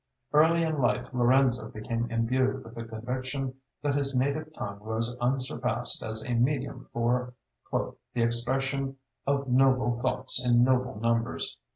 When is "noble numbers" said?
10.63-11.55